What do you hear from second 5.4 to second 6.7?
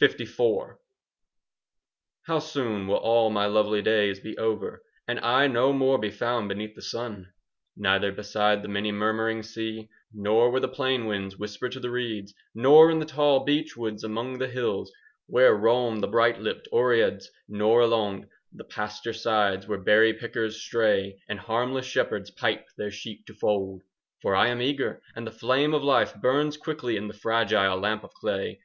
no more be found